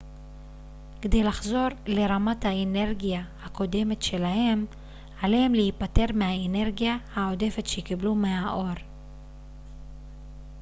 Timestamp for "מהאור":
8.15-8.65